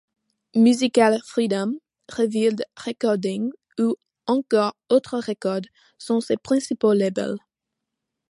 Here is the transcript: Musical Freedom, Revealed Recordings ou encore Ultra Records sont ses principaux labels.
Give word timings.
Musical 0.55 1.21
Freedom, 1.23 1.77
Revealed 2.09 2.63
Recordings 2.87 3.51
ou 3.79 3.95
encore 4.25 4.75
Ultra 4.89 5.19
Records 5.19 5.67
sont 5.99 6.21
ses 6.21 6.37
principaux 6.37 6.93
labels. 6.93 7.37